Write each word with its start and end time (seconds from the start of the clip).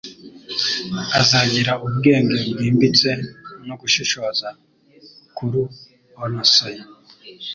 Azagira 1.19 1.73
ubwenge 1.85 2.35
bwimbitse 2.51 3.09
no 3.67 3.73
gushishoza 3.81 4.47
kuruonosoye. 5.35 6.81